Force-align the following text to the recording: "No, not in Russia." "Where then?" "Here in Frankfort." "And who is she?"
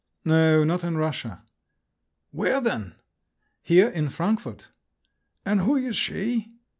"No, 0.25 0.63
not 0.63 0.83
in 0.83 0.97
Russia." 0.97 1.43
"Where 2.31 2.59
then?" 2.59 2.95
"Here 3.61 3.87
in 3.87 4.09
Frankfort." 4.09 4.69
"And 5.45 5.61
who 5.61 5.75
is 5.77 5.95
she?" 5.95 6.53